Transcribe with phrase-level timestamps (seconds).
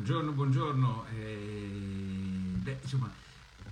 [0.00, 1.04] buongiorno, buongiorno.
[1.14, 3.12] Eh, beh, insomma,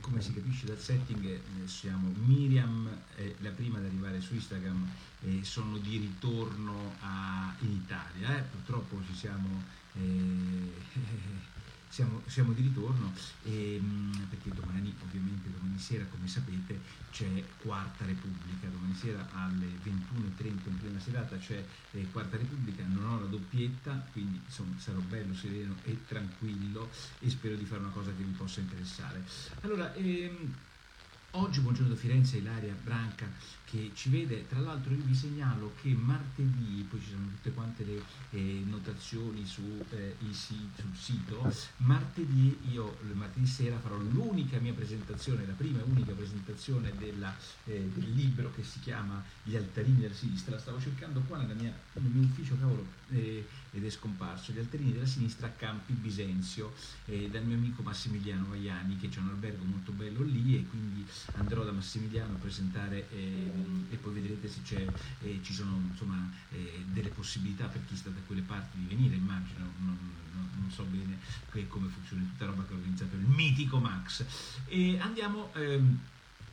[0.00, 2.86] come si capisce dal setting, eh, siamo Miriam,
[3.16, 4.86] eh, la prima ad arrivare su Instagram,
[5.22, 8.36] eh, sono di ritorno a, in Italia.
[8.36, 8.42] Eh.
[8.42, 9.62] Purtroppo ci siamo
[11.88, 13.12] siamo, siamo di ritorno
[13.44, 16.80] e, mm, perché domani, ovviamente domani sera, come sapete,
[17.10, 23.04] c'è Quarta Repubblica, domani sera alle 21.30 in prima serata c'è eh, Quarta Repubblica, non
[23.04, 27.90] ho la doppietta, quindi insomma sarò bello, sereno e tranquillo e spero di fare una
[27.90, 29.24] cosa che vi possa interessare.
[29.62, 30.66] Allora, ehm,
[31.32, 33.26] Oggi buongiorno da Firenze, Ilaria Branca
[33.70, 37.84] che ci vede, tra l'altro io vi segnalo che martedì, poi ci sono tutte quante
[37.84, 45.46] le eh, notazioni su, eh, sul sito, martedì io martedì sera farò l'unica mia presentazione,
[45.46, 50.14] la prima e unica presentazione della, eh, del libro che si chiama Gli altarini della
[50.14, 54.58] sinistra, la stavo cercando qua mia, nel mio ufficio, cavolo, eh, ed è scomparso, Gli
[54.58, 56.74] altarini della sinistra a Campi Bisenzio,
[57.06, 61.06] eh, dal mio amico Massimiliano Vaiani che c'è un albergo molto bello lì e quindi
[61.34, 63.50] andrò da Massimiliano a presentare eh,
[63.90, 64.60] e poi vedrete se
[65.20, 69.16] eh, ci sono insomma, eh, delle possibilità per chi sta da quelle parti di venire,
[69.16, 69.98] immagino, non,
[70.32, 71.18] non, non so bene
[71.68, 74.24] come funziona tutta roba che ho organizzato il mitico Max.
[74.66, 75.52] E andiamo...
[75.54, 75.98] Ehm,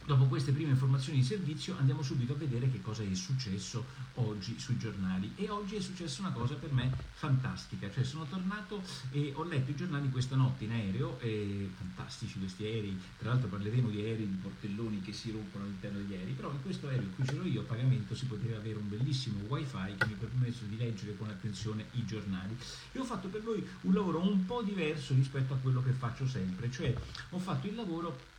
[0.06, 3.84] Dopo queste prime informazioni di servizio andiamo subito a vedere che cosa è successo
[4.16, 5.32] oggi sui giornali.
[5.36, 9.72] E oggi è successa una cosa per me fantastica, cioè sono tornato e ho letto
[9.72, 14.28] i giornali questa notte in aereo, e fantastici questi aerei, tra l'altro parleremo di aerei
[14.28, 17.34] di portelloni che si rompono all'interno degli aerei, però in questo aereo in cui ce
[17.34, 20.78] l'ho io a pagamento si poteva avere un bellissimo wifi che mi ha permesso di
[20.78, 22.56] leggere con attenzione i giornali.
[22.92, 26.28] E ho fatto per voi un lavoro un po' diverso rispetto a quello che faccio
[26.28, 26.96] sempre, cioè
[27.32, 28.34] ho fatto il lavoro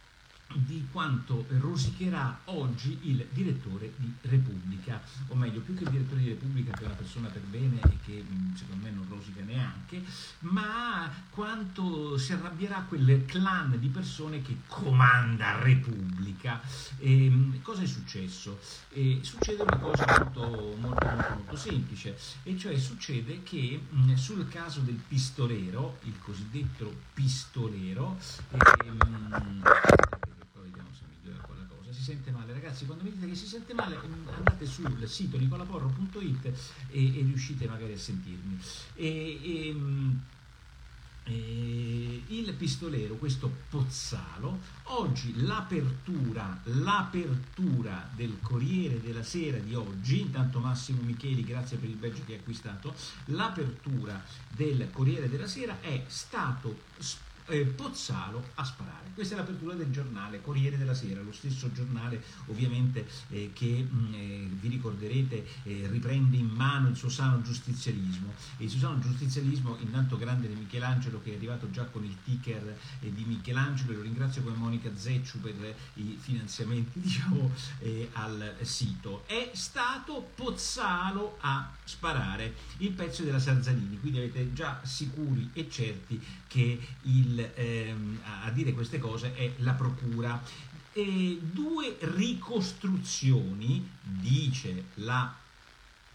[0.54, 6.28] di quanto rosicherà oggi il direttore di Repubblica, o meglio, più che il direttore di
[6.28, 10.02] Repubblica che è una persona per bene e che mm, secondo me non rosica neanche,
[10.40, 16.60] ma quanto si arrabbierà quel clan di persone che comanda Repubblica.
[16.98, 18.58] E, mm, cosa è successo?
[18.90, 24.14] E succede una cosa molto, molto, molto, molto semplice, e cioè succede che mh, mm,
[24.14, 28.16] sul caso del pistolero, il cosiddetto pistolero,
[28.50, 29.62] e, mh,
[32.06, 36.44] sente male, ragazzi, quando mi dite che si sente male, mm, andate sul sito nicolaporro.it
[36.90, 38.60] e, e riuscite magari a sentirmi.
[38.94, 40.16] E, e, mm,
[41.24, 50.60] e, il pistolero, questo Pozzalo, oggi l'apertura, l'apertura del Corriere della Sera di oggi, intanto
[50.60, 52.94] Massimo Micheli, grazie per il badge che hai acquistato,
[53.26, 54.22] l'apertura
[54.54, 59.04] del Corriere della Sera è stato spostato eh, Pozzalo a sparare.
[59.14, 63.96] Questa è l'apertura del giornale Corriere della Sera, lo stesso giornale ovviamente eh, che mh,
[63.96, 68.34] mm, eh, vi ricorderete eh, riprende in mano il suo sano giustizialismo.
[68.58, 72.14] E il suo sano giustizialismo, intanto grande di Michelangelo che è arrivato già con il
[72.24, 78.54] ticker eh, di Michelangelo, lo ringrazio come Monica Zecciu per i finanziamenti diciamo, eh, al
[78.62, 85.70] sito, è stato Pozzalo a sparare il pezzo della Sarzanini, quindi avete già sicuri e
[85.70, 90.42] certi che il ehm, a dire queste cose è la procura.
[90.92, 95.34] E due ricostruzioni, dice la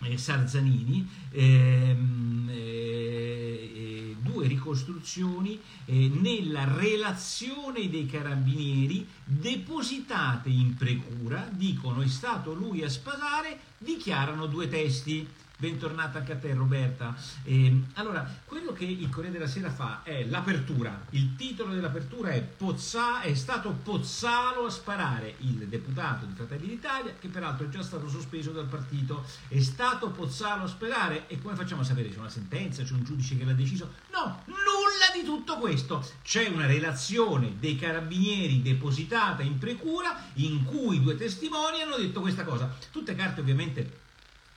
[0.04, 12.02] eh, Sarzanini, ehm, eh, due ricostruzioni eh, nella relazione dei carabinieri depositate in precura, dicono
[12.02, 15.28] è stato lui a sparare, dichiarano due testi.
[15.62, 17.16] Bentornata anche a te Roberta.
[17.44, 21.06] Eh, allora, quello che il Corriere della Sera fa è l'apertura.
[21.12, 27.14] Il titolo dell'apertura è Pozza, è stato Pozzalo a sparare, il deputato di Fratelli d'Italia,
[27.14, 29.24] che peraltro è già stato sospeso dal partito.
[29.48, 32.10] È stato Pozzalo a sparare e come facciamo a sapere?
[32.10, 33.92] C'è una sentenza, c'è un giudice che l'ha deciso?
[34.14, 36.04] No, nulla di tutto questo.
[36.24, 42.46] C'è una relazione dei carabinieri depositata in precura in cui due testimoni hanno detto questa
[42.46, 42.76] cosa.
[42.90, 44.10] Tutte carte ovviamente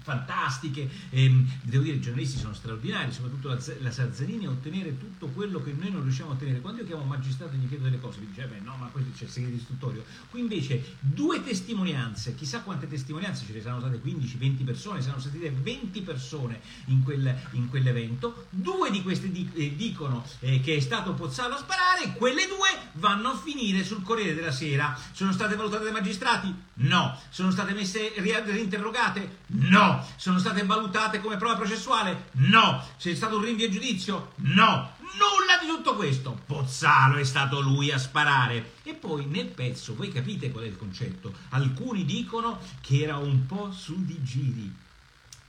[0.04, 5.28] fantastiche, ehm, devo dire i giornalisti sono straordinari, soprattutto la, la Sarzanini a ottenere tutto
[5.28, 6.61] quello che noi non riusciamo a ottenere.
[6.61, 8.76] Quando io chiamo un magistrato e gli chiedo delle cose, mi dice, eh beh no,
[8.78, 10.05] ma questo c'è il segreto istruttorio.
[10.28, 15.20] Qui invece due testimonianze, chissà quante testimonianze, ce ne saranno state 15, 20 persone, saranno
[15.20, 20.76] state 20 persone in, quel, in quell'evento, due di queste di, eh, dicono eh, che
[20.76, 24.99] è stato Pozzalo a sparare, quelle due vanno a finire sul Corriere della Sera.
[25.12, 26.55] Sono state valutate dai magistrati?
[26.75, 27.19] No.
[27.31, 29.38] Sono state messe reinterrogate?
[29.46, 29.94] No.
[30.17, 32.31] Sono state valutate come prova processuale?
[32.32, 32.82] No.
[32.99, 34.32] C'è stato un rinvio a giudizio?
[34.37, 34.93] No.
[34.99, 36.41] Nulla di tutto questo.
[36.46, 38.75] Pozzalo è stato lui a sparare.
[38.82, 41.32] E poi nel pezzo, voi capite qual è il concetto?
[41.50, 44.75] Alcuni dicono che era un po' su di giri.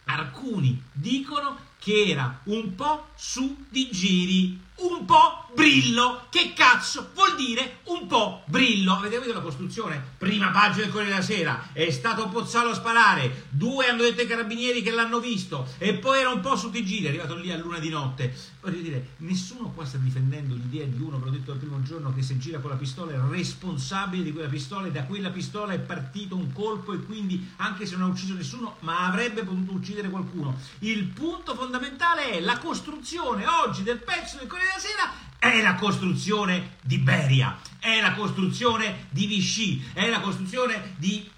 [0.05, 6.27] Alcuni dicono che era un po' su di giri, un po' brillo.
[6.29, 8.97] Che cazzo vuol dire un po' brillo?
[8.97, 10.03] Avete capito la costruzione?
[10.17, 14.27] Prima pagina del Corriere della Sera, è stato Pozzalo a sparare, due hanno detto ai
[14.27, 17.57] carabinieri che l'hanno visto e poi era un po' su giri, è arrivato lì a
[17.57, 18.35] luna di notte.
[18.61, 22.13] Voglio dire, nessuno qua sta difendendo l'idea di uno, ve l'ho detto dal primo giorno,
[22.13, 25.71] che se gira con la pistola è responsabile di quella pistola e da quella pistola
[25.71, 29.71] è partito un colpo e quindi anche se non ha ucciso nessuno, ma avrebbe potuto
[29.71, 30.57] uccidere qualcuno.
[30.79, 35.75] Il punto fondamentale è la costruzione oggi del pezzo del Corriere della Sera è la
[35.75, 41.31] costruzione di Beria, è la costruzione di Vichy, è la costruzione di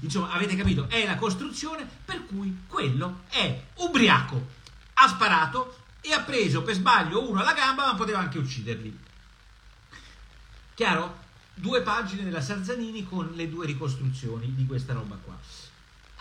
[0.00, 0.88] Insomma, avete capito?
[0.88, 4.48] È la costruzione per cui quello è ubriaco
[4.94, 8.98] ha sparato e ha preso per sbaglio uno alla gamba, ma poteva anche ucciderli.
[10.74, 11.20] Chiaro?
[11.54, 15.38] Due pagine della Sarzanini con le due ricostruzioni di questa roba qua.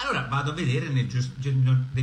[0.04, 1.08] Allora vado a vedere nel,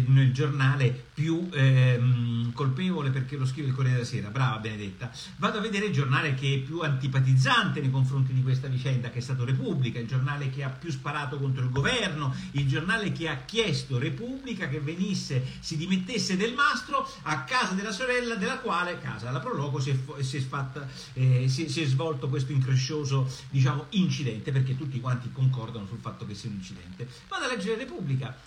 [0.06, 5.58] nel giornale più ehm, colpevole perché lo scrive il Corriere della Sera, brava Benedetta, vado
[5.58, 9.20] a vedere il giornale che è più antipatizzante nei confronti di questa vicenda, che è
[9.20, 13.38] stato Repubblica, il giornale che ha più sparato contro il governo, il giornale che ha
[13.38, 19.28] chiesto Repubblica che venisse, si dimettesse del mastro a casa della sorella della quale, casa
[19.28, 23.86] alla Proloco, si è, si è, fatta, eh, si, si è svolto questo increscioso diciamo,
[23.90, 27.08] incidente, perché tutti quanti concordano sul fatto che sia un incidente.
[27.28, 27.87] Vado a leggere Repubblica,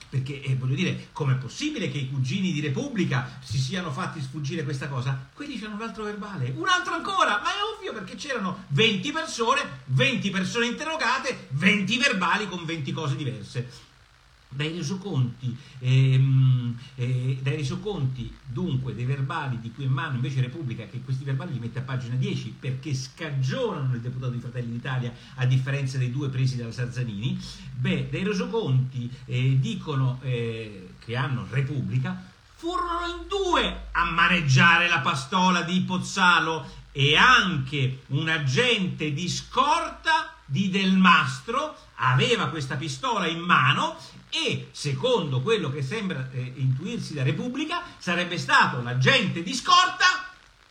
[0.09, 4.63] perché eh, voglio dire, com'è possibile che i cugini di Repubblica si siano fatti sfuggire
[4.63, 5.29] questa cosa?
[5.33, 9.61] Quelli c'hanno un altro verbale, un altro ancora, ma è ovvio perché c'erano 20 persone,
[9.85, 13.89] 20 persone interrogate, 20 verbali con 20 cose diverse
[14.53, 20.41] dai resoconti, ehm, eh, dai resoconti dunque dei verbali di cui è in mano invece
[20.41, 24.71] Repubblica che questi verbali li mette a pagina 10 perché scagionano il deputato di Fratelli
[24.71, 27.39] d'Italia a differenza dei due presi dalla Sarzanini
[27.77, 34.99] beh, dai resoconti eh, dicono eh, che hanno Repubblica furono in due a maneggiare la
[34.99, 43.25] pastola di Pozzalo e anche un agente di scorta di Del Mastro aveva questa pistola
[43.27, 43.95] in mano
[44.31, 50.05] e, secondo quello che sembra eh, intuirsi da Repubblica, sarebbe stato l'agente di scorta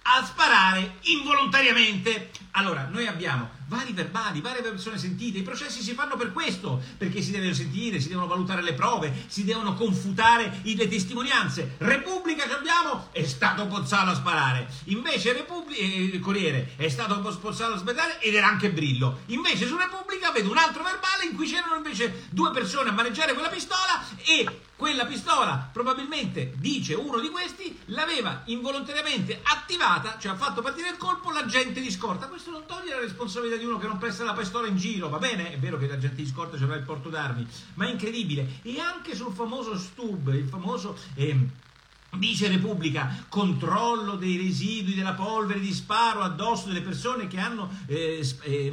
[0.03, 2.31] a sparare involontariamente.
[2.53, 7.23] Allora, noi abbiamo vari verbali, varie persone sentite, i processi si fanno per questo, perché
[7.23, 11.77] si devono sentire, si devono valutare le prove, si devono confutare le testimonianze.
[11.79, 17.75] Repubblica che abbiamo è stato Pozzalo a sparare, invece Repubblica, eh, Corriere è stato Pozzalo
[17.75, 19.21] a sparare ed era anche Brillo.
[19.27, 23.35] Invece su Repubblica vedo un altro verbale in cui c'erano invece due persone a maneggiare
[23.35, 30.37] quella pistola e quella pistola probabilmente, dice uno di questi, l'aveva involontariamente attivata, cioè ha
[30.37, 32.29] fatto partire il colpo l'agente di scorta.
[32.29, 35.19] Questo non toglie la responsabilità di uno che non presta la pistola in giro, va
[35.19, 35.53] bene?
[35.53, 38.61] È vero che l'agente di scorta c'era il porto d'armi, ma è incredibile.
[38.63, 40.97] E anche sul famoso Stub, il famoso...
[41.15, 41.69] Eh,
[42.13, 48.27] Dice Repubblica, controllo dei residui della polvere di sparo addosso delle persone che hanno eh,
[48.43, 48.73] eh,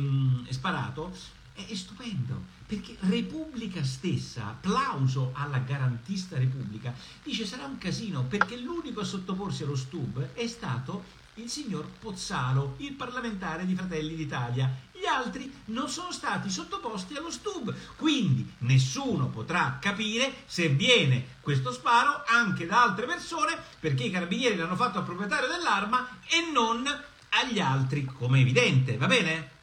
[0.49, 1.15] sparato,
[1.53, 6.93] è stupendo perché Repubblica stessa, applauso alla garantista Repubblica,
[7.23, 11.03] dice sarà un casino perché l'unico a sottoporsi allo stub è stato
[11.37, 14.69] il signor Pozzalo, il parlamentare di Fratelli d'Italia.
[14.91, 21.71] Gli altri non sono stati sottoposti allo stub, quindi nessuno potrà capire se viene questo
[21.71, 26.85] sparo anche da altre persone perché i carabinieri l'hanno fatto al proprietario dell'arma e non
[27.29, 29.55] agli altri, come evidente, va bene?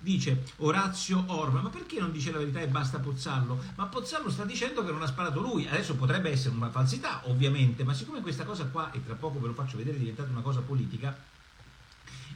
[0.00, 3.62] Dice Orazio Orma, ma perché non dice la verità e basta Pozzallo?
[3.76, 7.84] Ma Pozzallo sta dicendo che non ha sparato lui, adesso potrebbe essere una falsità ovviamente,
[7.84, 10.40] ma siccome questa cosa qua, e tra poco ve lo faccio vedere, è diventata una
[10.40, 11.16] cosa politica,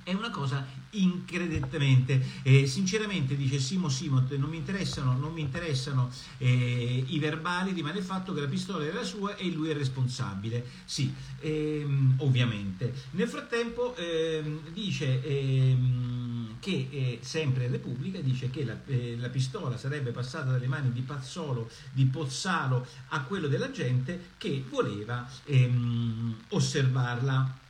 [0.04, 2.23] è una cosa incredibilmente.
[2.42, 7.99] Eh, sinceramente, dice Simo Simot, non mi interessano, non mi interessano eh, i verbali, rimane
[7.99, 10.64] il fatto che la pistola era sua e lui è responsabile.
[10.84, 12.92] Sì, ehm, ovviamente.
[13.12, 19.76] Nel frattempo ehm, dice ehm, che eh, sempre Repubblica dice che la, eh, la, pistola
[19.76, 26.37] sarebbe passata dalle mani di Pazzolo, di Pozzalo a quello della gente che voleva ehm,
[26.49, 27.62] osservarla.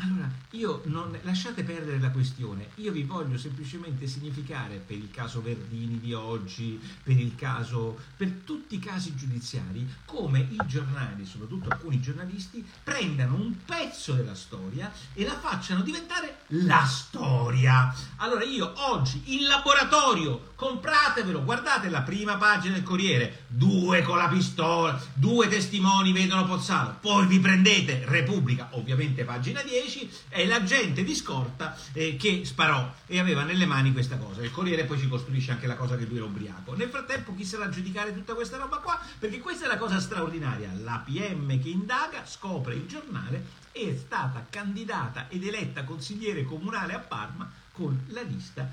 [0.00, 5.42] Allora, io non lasciate perdere la questione, io vi voglio semplicemente significare per il caso
[5.42, 11.70] Verdini di oggi, per il caso, per tutti i casi giudiziari, come i giornali, soprattutto
[11.70, 17.92] alcuni giornalisti, prendano un pezzo della storia e la facciano diventare la storia.
[18.18, 24.28] Allora io oggi in laboratorio, compratevelo, guardate la prima pagina del Corriere, due con la
[24.28, 31.02] pistola, due testimoni vedono Pozzalo, poi vi prendete Repubblica, ovviamente pagina 10, 10 è l'agente
[31.02, 34.42] di scorta eh, che sparò e aveva nelle mani questa cosa.
[34.42, 36.74] Il Corriere poi ci costruisce anche la cosa che lui era ubriaco.
[36.74, 39.00] Nel frattempo chi sarà a giudicare tutta questa roba qua?
[39.18, 40.70] Perché questa è la cosa straordinaria.
[40.82, 46.98] La PM che indaga scopre il giornale è stata candidata ed eletta consigliere comunale a
[46.98, 48.68] Parma con la lista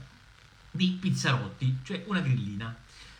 [0.69, 2.75] di Pizzarotti, cioè una grillina.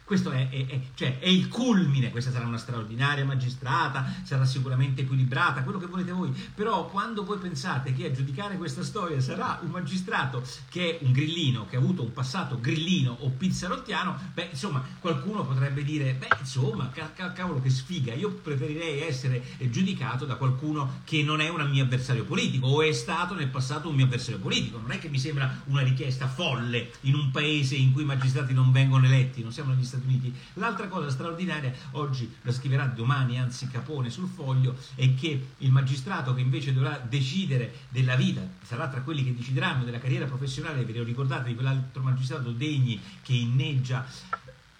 [0.06, 5.02] Questo è, è, è, cioè, è, il culmine, questa sarà una straordinaria magistrata, sarà sicuramente
[5.02, 9.60] equilibrata, quello che volete voi, però quando voi pensate che a giudicare questa storia sarà
[9.64, 14.50] un magistrato che è un grillino, che ha avuto un passato grillino o pizzarottiano, beh
[14.52, 16.92] insomma qualcuno potrebbe dire, beh insomma
[17.34, 22.26] cavolo che sfiga, io preferirei essere giudicato da qualcuno che non è un mio avversario
[22.26, 25.64] politico o è stato nel passato un mio avversario politico, non è che mi sembra
[25.66, 29.74] una richiesta folle in un paese in cui i magistrati non vengono eletti, non siamo
[29.74, 30.34] negli Stati Stati Uniti.
[30.54, 36.34] L'altra cosa straordinaria, oggi la scriverà domani, anzi Capone sul foglio, è che il magistrato
[36.34, 40.98] che invece dovrà decidere della vita, sarà tra quelli che decideranno della carriera professionale, ve
[40.98, 44.06] lo ricordate di quell'altro magistrato Degni che inneggia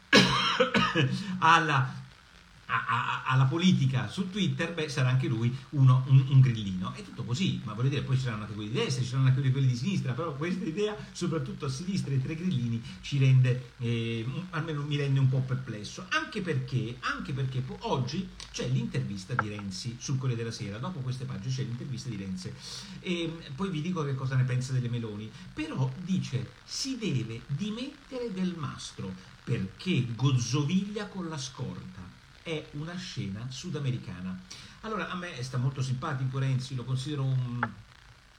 [1.40, 2.04] alla
[2.68, 6.94] a, a, alla politica su Twitter, beh, sarà anche lui uno, un, un, grillino.
[6.94, 9.28] È tutto così, ma voglio dire, poi ci saranno anche quelli di destra, ci saranno
[9.28, 13.72] anche quelli di sinistra, però questa idea, soprattutto a sinistra, i tre grillini, ci rende,
[13.80, 16.06] eh, almeno mi rende un po' perplesso.
[16.10, 21.26] Anche perché, anche perché oggi c'è l'intervista di Renzi sul Corriere della Sera, dopo queste
[21.26, 22.54] pagine c'è l'intervista di Renzi.
[23.00, 25.30] E poi vi dico che cosa ne pensa delle Meloni.
[25.54, 32.15] Però dice, si deve dimettere del mastro perché gozzoviglia con la scorta
[32.46, 34.40] è una scena sudamericana.
[34.82, 37.68] Allora, a me sta molto simpatico Renzi, lo considero un...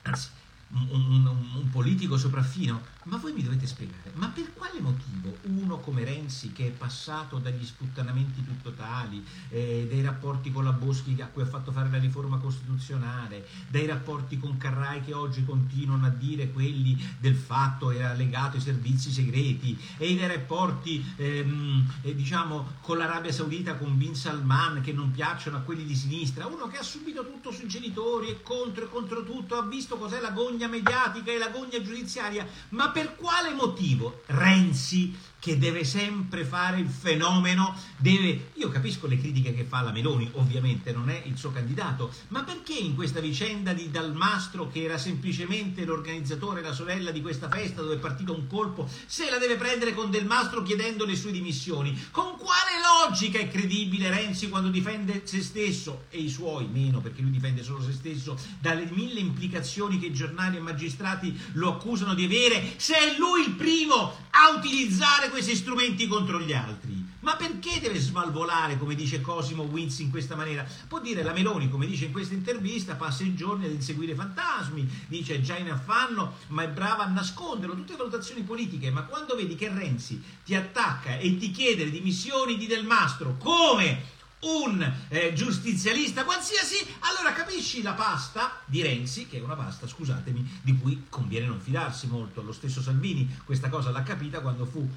[0.03, 0.29] anzi,
[0.69, 5.79] un, un, un, politico sopraffino, ma voi mi dovete spiegare, ma per quale motivo uno
[5.79, 11.15] come Renzi che è passato dagli sputtanamenti più totali, eh, dai rapporti con la Boschi
[11.21, 16.05] a cui ha fatto fare la riforma costituzionale, dai rapporti con Carrai che oggi continuano
[16.05, 22.13] a dire quelli del fatto era legato ai servizi segreti, e dai rapporti ehm, eh,
[22.13, 26.67] diciamo con l'Arabia Saudita, con Bin Salman che non piacciono a quelli di sinistra, uno
[26.67, 30.31] che ha subito tutto sui genitori e contro e contro tutto, ha visto cos'è la
[30.31, 35.15] gogna mediatica e la gogna giudiziaria, ma per quale motivo Renzi
[35.47, 38.49] che deve sempre fare il fenomeno, deve...
[38.55, 42.43] Io capisco le critiche che fa la Meloni, ovviamente non è il suo candidato, ma
[42.43, 47.81] perché in questa vicenda di Dalmastro, che era semplicemente l'organizzatore, la sorella di questa festa
[47.81, 51.31] dove è partito un colpo, se la deve prendere con Del Mastro chiedendo le sue
[51.31, 51.97] dimissioni?
[52.11, 57.21] Con quale logica è credibile Renzi quando difende se stesso e i suoi, meno perché
[57.21, 62.25] lui difende solo se stesso, dalle mille implicazioni che giornali e magistrati lo accusano di
[62.25, 67.05] avere, se è lui il primo a utilizzare questi strumenti contro gli altri.
[67.19, 70.65] Ma perché deve svalvolare, come dice Cosimo Wins in questa maniera?
[70.87, 75.05] Può dire la Meloni, come dice in questa intervista, passa i giorni ad inseguire fantasmi,
[75.07, 79.53] dice già in affanno, ma è brava a nasconderlo, tutte valutazioni politiche, ma quando vedi
[79.53, 85.33] che Renzi ti attacca e ti chiede le dimissioni di Del Mastro come un eh,
[85.33, 91.05] giustizialista qualsiasi, allora capisci la pasta di Renzi, che è una pasta, scusatemi, di cui
[91.09, 92.41] conviene non fidarsi molto.
[92.41, 94.89] Lo stesso Salvini questa cosa l'ha capita quando fu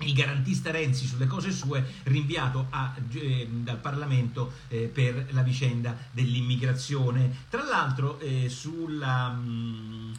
[0.00, 5.96] il garantista Renzi sulle cose sue rinviato a, eh, dal Parlamento eh, per la vicenda
[6.10, 7.44] dell'immigrazione.
[7.48, 10.12] Tra l'altro eh, sulla, mh, mm,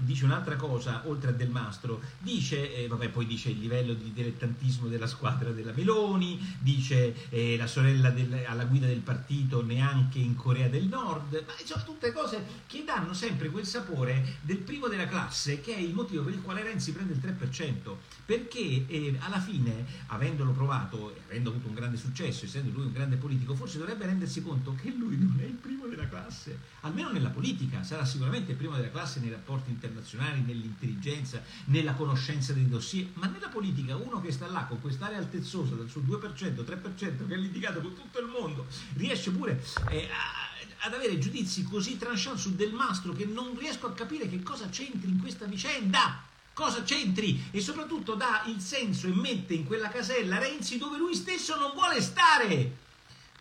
[0.00, 4.12] dice un'altra cosa, oltre a Del Mastro, dice, eh, vabbè poi dice il livello di
[4.12, 10.18] dilettantismo della squadra della Meloni, dice eh, la sorella del, alla guida del partito neanche
[10.18, 14.88] in Corea del Nord, ma insomma tutte cose che danno sempre quel sapore del primo
[14.88, 17.94] della classe che è il motivo per il quale Renzi prende il 3%,
[18.24, 22.92] perché eh, alla fine, avendolo provato e avendo avuto un grande successo, essendo lui un
[22.92, 27.10] grande politico, forse dovrebbe rendersi conto che lui non è il primo della classe, almeno
[27.10, 32.68] nella politica, sarà sicuramente il primo della classe nei rapporti internazionali, nell'intelligenza, nella conoscenza dei
[32.68, 37.26] dossier, ma nella politica uno che sta là con quest'area altezzosa del suo 2%, 3%
[37.26, 41.96] che è litigato con tutto il mondo, riesce pure eh, a, ad avere giudizi così
[41.96, 46.24] tranchant su Del Mastro che non riesco a capire che cosa c'entri in questa vicenda.
[46.52, 47.48] Cosa c'entri?
[47.52, 51.72] E soprattutto dà il senso e mette in quella casella Renzi dove lui stesso non
[51.72, 52.76] vuole stare.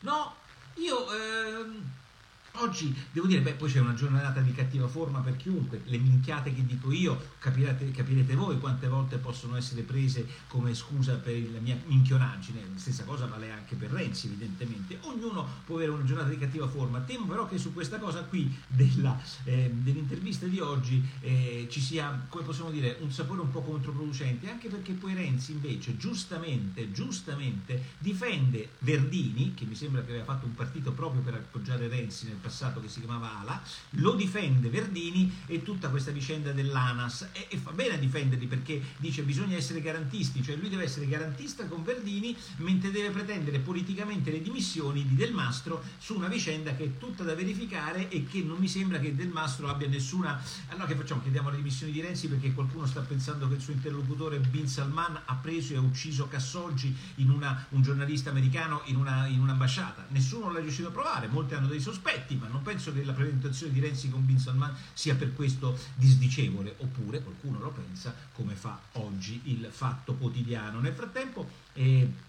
[0.02, 0.36] No,
[0.76, 1.84] io ehm,
[2.60, 6.52] Oggi devo dire, beh, poi c'è una giornata di cattiva forma per chiunque, le minchiate
[6.54, 11.60] che dico io capirete, capirete voi quante volte possono essere prese come scusa per la
[11.60, 16.30] mia minchionaggine, la stessa cosa vale anche per Renzi evidentemente, ognuno può avere una giornata
[16.30, 21.08] di cattiva forma, temo però che su questa cosa qui della, eh, dell'intervista di oggi
[21.22, 25.52] eh, ci sia, come possiamo dire, un sapore un po' controproducente, anche perché poi Renzi
[25.52, 31.36] invece giustamente, giustamente difende Verdini, che mi sembra che aveva fatto un partito proprio per
[31.36, 33.62] appoggiare Renzi nel passato che si chiamava ALA,
[33.92, 38.82] lo difende Verdini e tutta questa vicenda dell'ANAS e, e fa bene a difenderli perché
[38.98, 44.32] dice bisogna essere garantisti, cioè lui deve essere garantista con Verdini mentre deve pretendere politicamente
[44.32, 48.42] le dimissioni di Del Mastro su una vicenda che è tutta da verificare e che
[48.42, 50.42] non mi sembra che Del Mastro abbia nessuna...
[50.70, 51.22] Allora che facciamo?
[51.22, 55.20] Chiediamo le dimissioni di Renzi perché qualcuno sta pensando che il suo interlocutore Bin Salman
[55.26, 60.06] ha preso e ha ucciso Cassoggi in una, un giornalista americano in, una, in un'ambasciata.
[60.10, 63.74] Nessuno l'ha riuscito a provare, molti hanno dei sospetti, ma non penso che la presentazione
[63.74, 68.80] di Renzi con Bin Salman sia per questo disdicevole, oppure qualcuno lo pensa come fa
[68.94, 70.80] oggi il fatto quotidiano.
[70.80, 71.66] Nel frattempo...
[71.74, 72.26] Eh,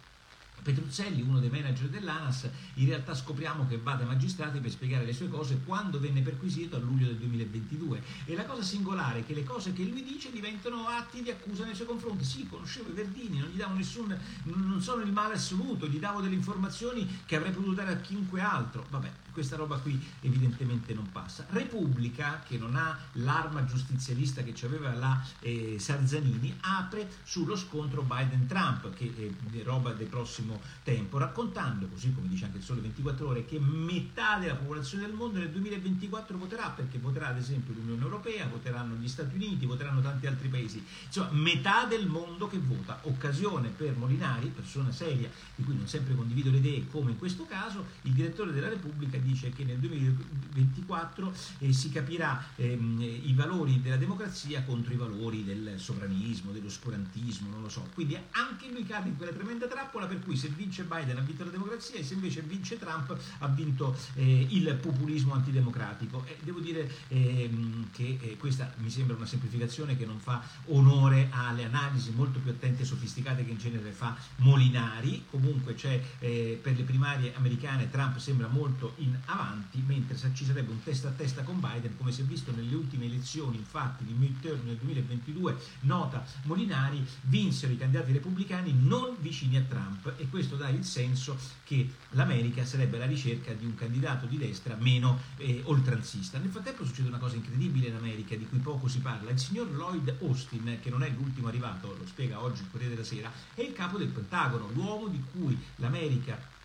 [0.63, 5.13] Petruzzelli, uno dei manager dell'ANAS, in realtà scopriamo che va dai magistrati per spiegare le
[5.13, 8.03] sue cose quando venne perquisito a luglio del 2022.
[8.25, 11.65] E la cosa singolare è che le cose che lui dice diventano atti di accusa
[11.65, 12.25] nei suoi confronti.
[12.25, 16.21] Sì, conoscevo i Verdini, non gli davo nessun, non sono il male assoluto, gli davo
[16.21, 18.87] delle informazioni che avrei potuto dare a chiunque altro.
[18.91, 21.47] Vabbè, questa roba qui evidentemente non passa.
[21.51, 28.93] Repubblica, che non ha l'arma giustizialista che aveva la eh, Sarzanini, apre sullo scontro Biden-Trump,
[28.95, 29.15] che
[29.53, 30.09] è roba del
[30.49, 35.05] prossimo tempo, raccontando, così come dice anche il Sole 24 Ore, che metà della popolazione
[35.05, 39.67] del mondo nel 2024 voterà, perché voterà ad esempio l'Unione Europea, voteranno gli Stati Uniti,
[39.67, 40.83] voteranno tanti altri paesi.
[41.05, 43.01] Insomma, metà del mondo che vota.
[43.03, 47.45] Occasione per Molinari, persona seria, di cui non sempre condivido le idee, come in questo
[47.45, 53.81] caso, il direttore della Repubblica dice che nel 2024 eh, si capirà ehm, i valori
[53.83, 57.87] della democrazia contro i valori del sovranismo, dell'oscurantismo, non lo so.
[57.93, 61.45] Quindi anche lui cade in quella tremenda trappola per cui se vince Biden ha vinto
[61.45, 66.25] la democrazia e se invece vince Trump ha vinto eh, il populismo antidemocratico.
[66.27, 71.29] E devo dire ehm, che eh, questa mi sembra una semplificazione che non fa onore
[71.31, 75.25] alle analisi molto più attente e sofisticate che in genere fa Molinari.
[75.31, 80.71] Comunque c'è eh, per le primarie americane Trump sembra molto in avanti, mentre ci sarebbe
[80.71, 84.13] un testa a testa con Biden, come si è visto nelle ultime elezioni, infatti di
[84.13, 90.57] midterm nel 2022, nota Molinari, vinsero i candidati repubblicani non vicini a Trump e questo
[90.57, 95.61] dà il senso che l'America sarebbe alla ricerca di un candidato di destra meno eh,
[95.65, 96.39] oltranzista.
[96.39, 99.31] Nel frattempo succede una cosa incredibile in America di cui poco si parla.
[99.31, 103.07] Il signor Lloyd Austin, che non è l'ultimo arrivato, lo spiega oggi il Corriere della
[103.07, 106.57] Sera, è il capo del Pentagono, l'uomo di cui l'America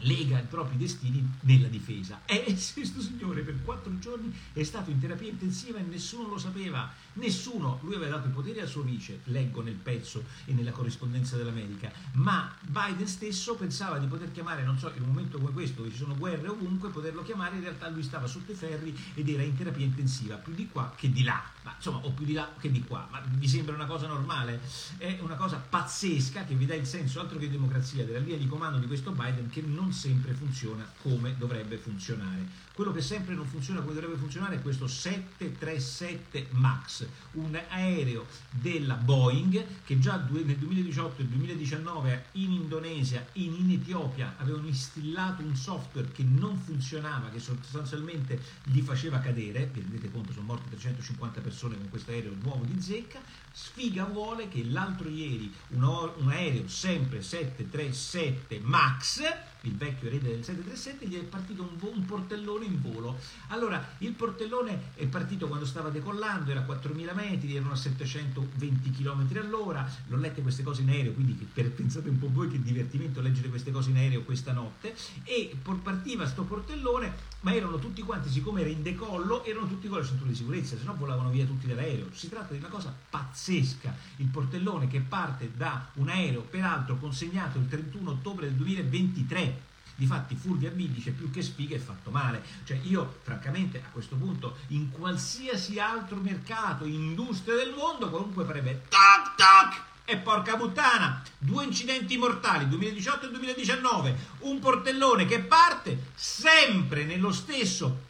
[0.00, 2.20] lega i propri destini nella difesa.
[2.46, 6.92] E questo signore per quattro giorni è stato in terapia intensiva e nessuno lo sapeva,
[7.14, 11.36] nessuno, lui aveva dato il potere al suo vice, leggo nel pezzo e nella corrispondenza
[11.36, 15.78] dell'America, ma Biden stesso pensava di poter chiamare, non so, in un momento come questo,
[15.78, 19.28] dove ci sono guerre ovunque, poterlo chiamare, in realtà lui stava sotto i ferri ed
[19.28, 22.32] era in terapia intensiva, più di qua che di là, ma insomma, o più di
[22.32, 24.60] là che di qua, ma vi sembra una cosa normale?
[24.96, 28.46] È una cosa pazzesca che vi dà il senso, altro che democrazia, della linea di
[28.46, 32.64] comando di questo Biden che non non sempre funziona come dovrebbe funzionare.
[32.72, 38.96] Quello che sempre non funziona come dovrebbe funzionare è questo 737 MAX, un aereo della
[38.96, 45.54] Boeing che già nel 2018 e 2019 in Indonesia e in Etiopia avevano instillato un
[45.54, 51.40] software che non funzionava, che sostanzialmente li faceva cadere, vi rendete conto sono morte 350
[51.40, 53.20] persone con questo aereo nuovo di zecca,
[53.52, 61.06] sfiga vuole che l'altro ieri un, aereo sempre 737 MAX il vecchio erede del 737,
[61.06, 63.18] gli è partito un, un, portellone in volo.
[63.48, 68.90] Allora, il portellone è partito quando stava decollando, era a 4.000 metri, erano a 720
[68.90, 72.62] km all'ora, l'ho lette queste cose in aereo, quindi per, pensate un po' voi che
[72.62, 78.02] divertimento leggere queste cose in aereo questa notte, e partiva sto portellone, ma erano tutti
[78.02, 81.30] quanti, siccome era in decollo, erano tutti con la cintura di sicurezza, se no volavano
[81.30, 82.06] via tutti dall'aereo.
[82.12, 87.58] Si tratta di una cosa pazzesca, il portellone che parte da un aereo, peraltro consegnato
[87.58, 89.55] il 31 ottobre del 2023,
[89.96, 92.44] Difatti Fulvia B dice più che sfiga è fatto male.
[92.64, 98.82] Cioè io francamente a questo punto in qualsiasi altro mercato, industria del mondo, qualunque farebbe
[98.88, 106.10] toc toc e porca puttana, due incidenti mortali 2018 e 2019, un portellone che parte
[106.14, 108.04] sempre nello stesso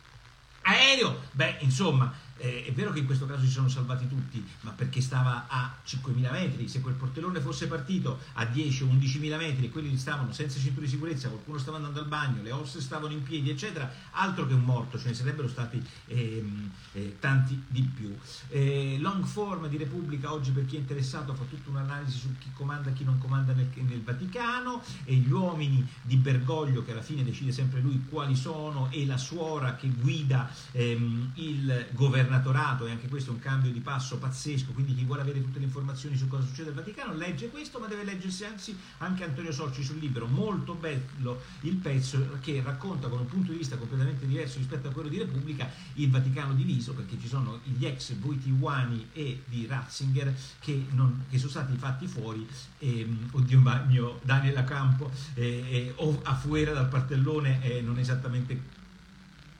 [0.62, 4.70] aereo, beh insomma eh, è vero che in questo caso si sono salvati tutti, ma
[4.70, 9.66] perché stava a 5.000 metri, se quel portellone fosse partito a 10 o 11.000 metri
[9.66, 13.12] e quelli stavano senza cintura di sicurezza, qualcuno stava andando al bagno, le ossa stavano
[13.12, 17.82] in piedi, eccetera, altro che un morto, ce ne sarebbero stati ehm, eh, tanti di
[17.82, 18.14] più.
[18.48, 22.50] Eh, long form di Repubblica oggi per chi è interessato fa tutta un'analisi su chi
[22.52, 27.02] comanda e chi non comanda nel, nel Vaticano e gli uomini di Bergoglio che alla
[27.02, 32.86] fine decide sempre lui quali sono e la suora che guida ehm, il governo governatorato
[32.86, 35.64] e anche questo è un cambio di passo pazzesco, quindi chi vuole avere tutte le
[35.64, 39.82] informazioni su cosa succede al Vaticano legge questo, ma deve leggersi anzi anche Antonio Sorci
[39.82, 44.58] sul libro, molto bello il pezzo che racconta con un punto di vista completamente diverso
[44.58, 49.42] rispetto a quello di Repubblica il Vaticano diviso, perché ci sono gli ex Voitiwani e
[49.46, 52.46] di Ratzinger che, non, che sono stati fatti fuori,
[52.78, 58.75] ehm, oddio mio, Daniela Campo, eh, eh, o a fuera dal partellone eh, non esattamente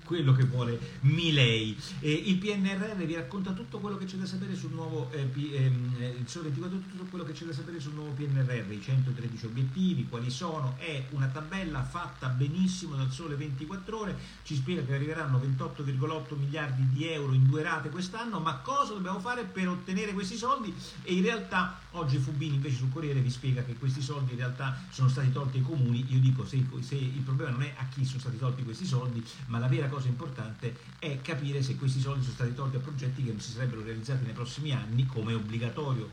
[0.07, 1.77] quello che vuole Milei.
[1.99, 5.51] Eh, il PNRR vi racconta tutto quello che c'è da sapere sul nuovo eh, P,
[5.53, 8.81] ehm, eh, il Sole 24 tutto quello che c'è da sapere sul nuovo PNRR, i
[8.81, 14.85] 113 obiettivi, quali sono, è una tabella fatta benissimo dal Sole 24 ore, ci spiega
[14.85, 19.69] che arriveranno 28,8 miliardi di euro in due rate quest'anno, ma cosa dobbiamo fare per
[19.69, 20.73] ottenere questi soldi?
[21.03, 24.79] E in realtà oggi Fubini invece sul Corriere vi spiega che questi soldi in realtà
[24.90, 28.05] sono stati tolti ai comuni, io dico se, se il problema non è a chi
[28.05, 32.00] sono stati tolti questi soldi, ma la vera cosa cosa importante è capire se questi
[32.00, 35.32] soldi sono stati tolti a progetti che non si sarebbero realizzati nei prossimi anni, come
[35.32, 36.11] obbligatorio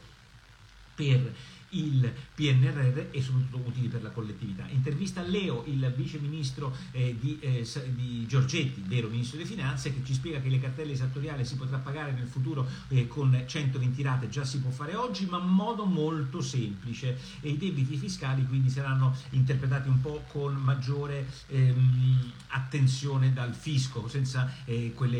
[0.95, 1.35] per
[1.73, 4.65] il PNRR e soprattutto utili per la collettività.
[4.69, 9.93] Intervista a Leo, il vice ministro eh, di, eh, di, Giorgetti, vero ministro delle finanze,
[9.93, 14.01] che ci spiega che le cartelle esattoriali si potrà pagare nel futuro eh, con 120
[14.01, 18.45] rate, già si può fare oggi, ma in modo molto semplice e i debiti fiscali
[18.45, 25.17] quindi saranno interpretati un po' con maggiore ehm, attenzione dal fisco, senza eh, quelle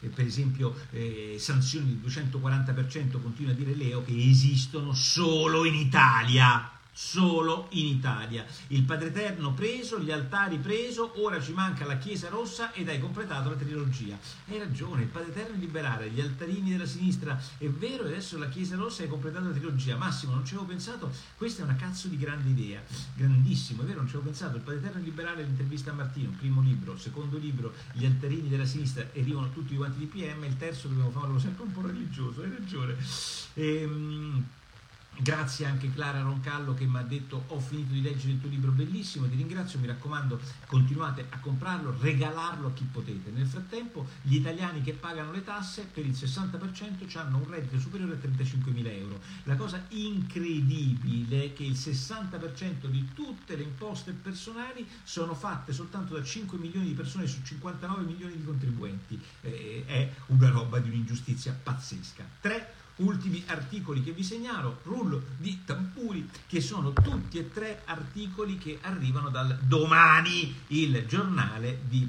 [0.00, 5.74] eh, per esempio eh, sanzioni del 240%, continua a dire Leo, che esistono solo in
[5.74, 5.83] Italia
[6.94, 8.46] solo in Italia.
[8.68, 13.00] Il Padre Eterno preso, gli altari preso, ora ci manca la Chiesa Rossa ed hai
[13.00, 14.16] completato la trilogia.
[14.48, 18.76] Hai ragione, il Padre Eterno liberare, gli altarini della sinistra, è vero, adesso la Chiesa
[18.76, 19.96] Rossa hai completato la trilogia.
[19.96, 22.80] Massimo, non ci avevo pensato, questa è una cazzo di grande idea,
[23.14, 24.56] grandissimo, è vero, non ci avevo pensato.
[24.56, 29.04] Il Padre Eterno liberare l'intervista a Martino, primo libro, secondo libro, gli altarini della sinistra
[29.16, 32.96] arrivano tutti quanti di PM, il terzo dobbiamo farlo sempre un po' religioso, hai ragione.
[33.54, 34.44] Ehm,
[35.16, 38.72] Grazie anche Clara Roncallo che mi ha detto ho finito di leggere il tuo libro
[38.72, 43.30] bellissimo, ti ringrazio, mi raccomando continuate a comprarlo, regalarlo a chi potete.
[43.30, 48.14] Nel frattempo gli italiani che pagano le tasse per il 60% hanno un reddito superiore
[48.14, 49.20] a 35 mila euro.
[49.44, 56.14] La cosa incredibile è che il 60% di tutte le imposte personali sono fatte soltanto
[56.14, 59.20] da 5 milioni di persone su 59 milioni di contribuenti.
[59.42, 62.24] Eh, è una roba di un'ingiustizia pazzesca.
[62.40, 68.56] 3 ultimi articoli che vi segnalo, rullo di Tampuri, che sono tutti e tre articoli
[68.58, 72.08] che arrivano dal domani, il giornale di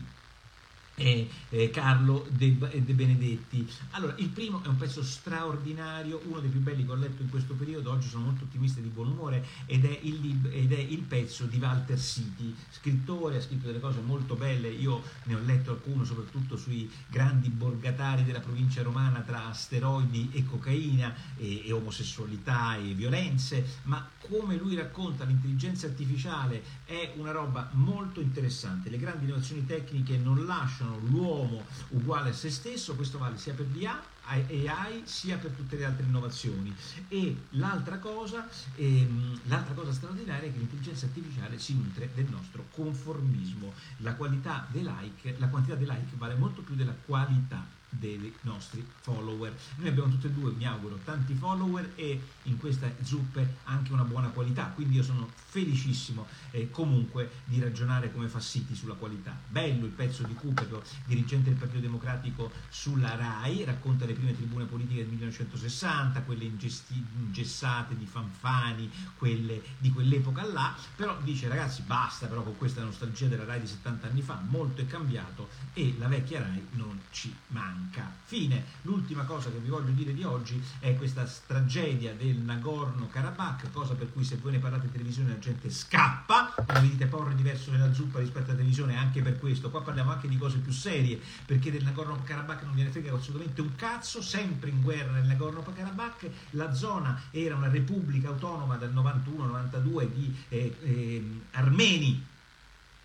[0.96, 3.68] e eh, Carlo De, De, Benedetti.
[3.92, 7.30] Allora, il primo è un pezzo straordinario, uno dei più belli che ho letto in
[7.30, 10.80] questo periodo, oggi sono molto ottimista e di buon umore, ed è, il, ed è
[10.80, 15.40] il pezzo di Walter City, scrittore, ha scritto delle cose molto belle, io ne ho
[15.44, 21.72] letto alcuno soprattutto sui grandi borgatari della provincia romana tra asteroidi e cocaina e, e
[21.74, 28.98] omosessualità e violenze, ma come lui racconta l'intelligenza artificiale è una roba molto interessante, le
[28.98, 33.66] grandi innovazioni tecniche non lasciano lasciano l'uomo uguale a se stesso, questo vale sia per
[33.72, 36.74] l'IA AI sia per tutte le altre innovazioni.
[37.10, 42.66] E l'altra cosa, ehm, l'altra cosa straordinaria è che l'intelligenza artificiale si nutre del nostro
[42.72, 43.74] conformismo.
[43.98, 47.64] La qualità dei like la quantità dei like vale molto più della qualità
[48.00, 49.56] dei nostri follower.
[49.78, 54.04] Noi abbiamo tutte e due, mi auguro, tanti follower e in questa zuppe anche una
[54.04, 59.38] buona qualità, quindi io sono felicissimo eh, comunque di ragionare come fa City sulla qualità.
[59.48, 64.66] Bello il pezzo di Cupero, dirigente del Partito Democratico sulla RAI, racconta le prime tribune
[64.66, 71.84] politiche del 1960, quelle ingesti- ingessate di Fanfani, quelle di quell'epoca là, però dice ragazzi
[71.84, 75.96] basta però con questa nostalgia della RAI di 70 anni fa, molto è cambiato e
[75.98, 78.12] la vecchia RAI non ci manca manca.
[78.26, 78.64] Fine.
[78.82, 84.12] L'ultima cosa che vi voglio dire di oggi è questa tragedia del Nagorno-Karabakh, cosa per
[84.12, 87.94] cui se voi ne parlate in televisione la gente scappa, come dite porre diverso nella
[87.94, 89.70] zuppa rispetto alla televisione anche per questo.
[89.70, 93.76] Qua parliamo anche di cose più serie, perché del Nagorno-Karabakh non viene frega assolutamente un
[93.76, 100.36] cazzo, sempre in guerra nel Nagorno-Karabakh, la zona era una repubblica autonoma dal 91-92 di
[100.50, 102.34] eh, eh, armeni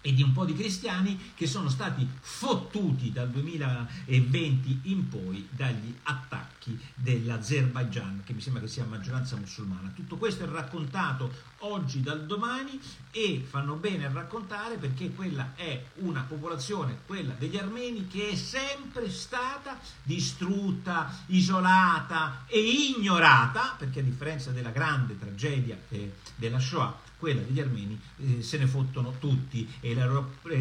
[0.00, 5.94] e di un po' di cristiani che sono stati fottuti dal 2020 in poi dagli
[6.04, 9.92] attacchi dell'Azerbaigian, che mi sembra che sia maggioranza musulmana.
[9.94, 15.84] Tutto questo è raccontato oggi dal domani e fanno bene a raccontare perché quella è
[15.96, 24.04] una popolazione, quella degli armeni, che è sempre stata distrutta, isolata e ignorata, perché a
[24.04, 29.68] differenza della grande tragedia eh, della Shoah, quella degli armeni eh, se ne fottono tutti
[29.80, 30.06] e la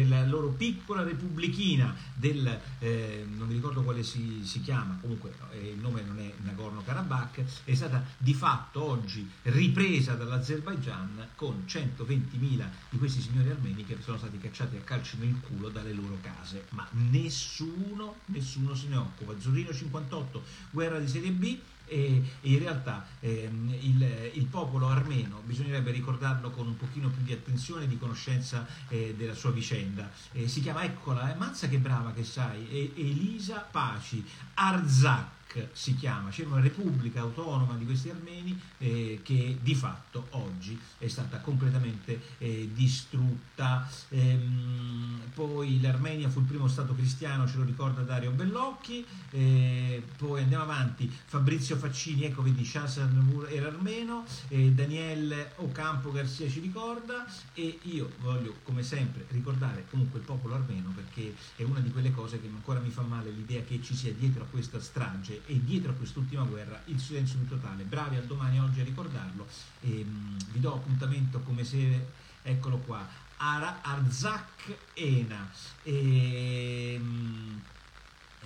[0.06, 5.70] la loro piccola repubblichina del, eh, non mi ricordo quale si, si chiama, comunque eh,
[5.70, 12.98] il nome non è Nagorno-Karabakh, è stata di fatto oggi ripresa dall'Azerbaigian con 120.000 di
[12.98, 16.86] questi signori armeni che sono stati cacciati a calci nel culo dalle loro case, ma
[16.90, 19.38] nessuno, nessuno se ne occupa.
[19.38, 21.58] Zurino 58, guerra di serie B,
[21.90, 27.32] e in realtà ehm, il, il, popolo armeno bisognerebbe ricordarlo con un pochino più di
[27.32, 30.08] attenzione e di conoscenza eh, della sua vicenda.
[30.32, 34.24] Eh, si chiama, eccola, eh, mazza che brava che sai, Elisa Paci,
[34.54, 35.38] Arzak
[35.72, 41.08] si chiama, c'era una repubblica autonoma di questi armeni eh, che di fatto oggi è
[41.08, 43.88] stata completamente eh, distrutta.
[44.10, 50.42] Ehm, poi l'Armenia fu il primo stato cristiano, ce lo ricorda Dario Bellocchi, eh, poi
[50.42, 57.26] andiamo avanti, Fabrizio Faccini, ecco vedi, Shazan era armeno, Daniel Ocampo Garcia ci ricorda.
[57.54, 62.10] E io voglio come sempre ricordare comunque il popolo armeno perché è una di quelle
[62.10, 65.62] cose che ancora mi fa male l'idea che ci sia dietro a questa strage e
[65.64, 67.84] dietro a quest'ultima guerra il silenzio più totale.
[67.84, 69.46] Bravi al domani oggi a ricordarlo.
[69.80, 72.06] E, um, vi do appuntamento come se,
[72.42, 75.50] eccolo qua, Ara, Arzak Ena.
[75.82, 77.60] E, um,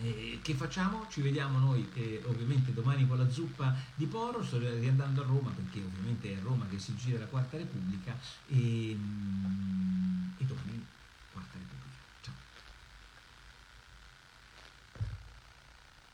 [0.03, 1.07] eh, che facciamo?
[1.09, 5.51] Ci vediamo noi eh, ovviamente domani con la zuppa di Poro, sto riandando a Roma
[5.51, 8.97] perché ovviamente è a Roma che si gira la Quarta Repubblica e